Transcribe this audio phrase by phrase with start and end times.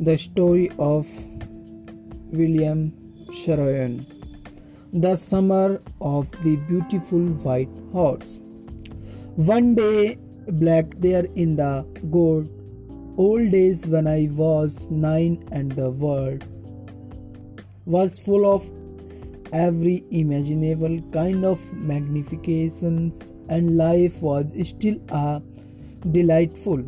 [0.00, 1.08] The story of
[2.30, 2.92] William
[3.30, 4.06] Saroyan.
[4.92, 8.38] The summer of the beautiful white horse.
[9.34, 12.48] One day, black there in the good
[13.16, 16.44] old days when I was nine and the world
[17.84, 18.70] was full of
[19.52, 25.42] every imaginable kind of magnifications and life was still a
[26.12, 26.84] delightful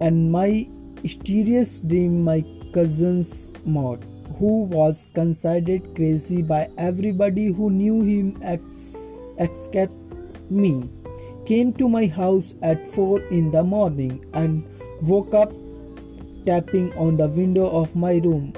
[0.00, 0.68] and my
[1.02, 4.02] mysterious dream my cousin's Mourad,
[4.38, 8.40] who was considered crazy by everybody who knew him
[9.38, 9.92] except
[10.50, 10.88] me,
[11.44, 14.64] came to my house at 4 in the morning and
[15.02, 15.52] woke up
[16.46, 18.52] tapping on the window of my room.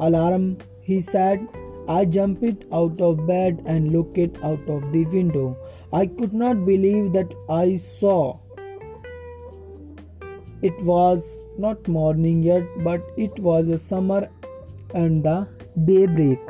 [0.00, 1.46] Aram, he said.
[1.88, 5.56] I jumped out of bed and looked out of the window.
[5.92, 8.38] I could not believe that I saw
[10.62, 14.28] it was not morning yet, but it was a summer
[14.94, 15.48] and the
[15.84, 16.40] daybreak.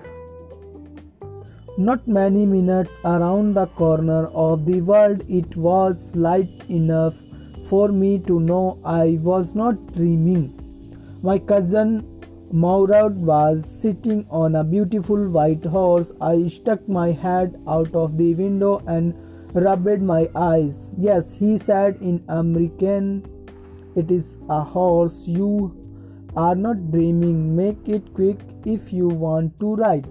[1.79, 7.25] Not many minutes around the corner of the world, it was light enough
[7.69, 10.57] for me to know I was not dreaming.
[11.23, 12.21] My cousin
[12.53, 16.13] Mourad was sitting on a beautiful white horse.
[16.21, 19.15] I stuck my head out of the window and
[19.55, 20.91] rubbed my eyes.
[20.99, 23.23] Yes, he said in Armenian
[23.97, 25.23] it is a horse.
[25.27, 25.77] You
[26.37, 27.57] are not dreaming.
[27.57, 30.09] Make it quick if you want to ride.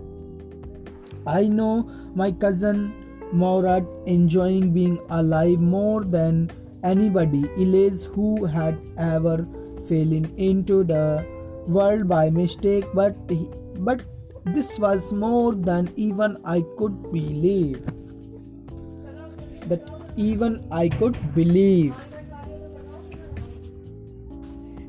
[1.25, 1.83] I know
[2.15, 2.93] my cousin
[3.33, 6.49] Mourad enjoying being alive more than
[6.83, 9.45] anybody else who had ever
[9.87, 11.25] fallen into the
[11.67, 13.15] world by mistake but
[13.83, 14.01] but
[14.45, 17.85] this was more than even I could believe
[19.67, 21.95] that even I could believe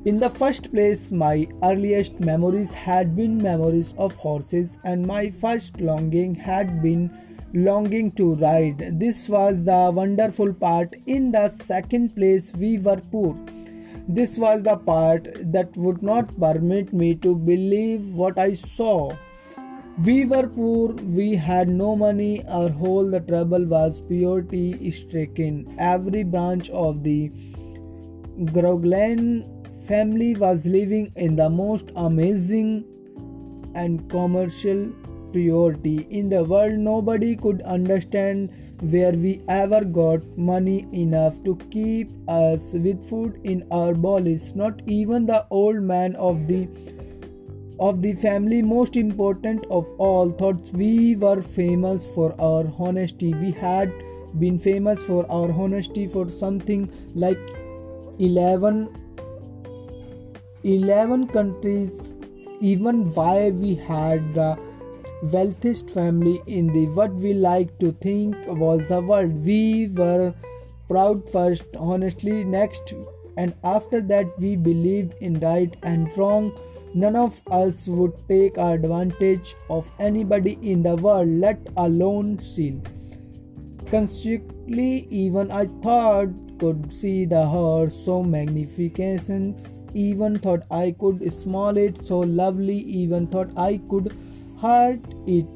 [0.05, 5.79] in the first place, my earliest memories had been memories of horses, and my first
[5.79, 7.11] longing had been
[7.53, 8.99] longing to ride.
[8.99, 10.95] This was the wonderful part.
[11.07, 13.37] In the second place, we were poor.
[14.09, 19.15] This was the part that would not permit me to believe what I saw.
[20.03, 25.75] We were poor, we had no money, our whole the trouble was poverty stricken.
[25.79, 27.31] Every branch of the
[28.45, 32.85] Groglan family was living in the most amazing
[33.75, 34.91] and commercial
[35.33, 36.07] priority.
[36.11, 42.73] In the world nobody could understand where we ever got money enough to keep us
[42.75, 46.69] with food in our bellies not even the old man of the
[47.79, 53.33] of the family most important of all thought we were famous for our honesty.
[53.33, 53.91] We had
[54.39, 57.39] been famous for our honesty for something like
[58.19, 59.00] 11
[60.63, 62.15] 11 countries
[62.61, 64.59] even why we had the
[65.23, 69.45] wealthiest family in the what we like to think was the world.
[69.45, 70.35] We were
[70.89, 72.93] proud first honestly next
[73.39, 76.53] and after that we believed in right and wrong.
[76.93, 82.83] None of us would take advantage of anybody in the world let alone steal
[83.91, 86.31] consequently even i thought
[86.61, 93.27] could see the horse so magnificent, even thought I could smell it so lovely, even
[93.29, 94.15] thought I could
[94.61, 95.47] hurt it.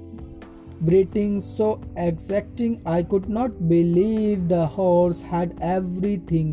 [0.81, 6.49] Breathing so exacting, I could not believe the horse had everything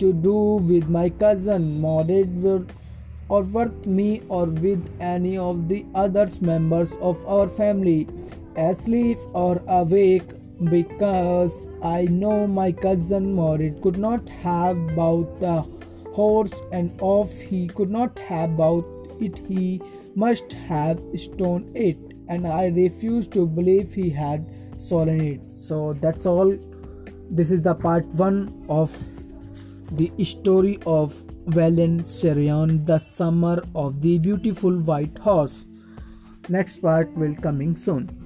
[0.00, 1.80] to do with my cousin.
[1.80, 2.68] Mourad
[3.28, 8.08] or with me or with any of the other members of our family,
[8.56, 10.30] asleep or awake
[10.70, 15.62] because I know my cousin Mourad could not have bought the
[16.12, 18.86] horse and off he could not have bought
[19.20, 19.80] it he
[20.14, 21.98] must have stolen it
[22.28, 24.46] and I refuse to believe he had
[24.78, 25.40] stolen it.
[25.58, 26.56] So that's all.
[27.30, 28.90] This is the part one of
[29.92, 35.66] the story of William Saroyan, the summer of the beautiful white horse.
[36.48, 38.23] Next part will coming soon.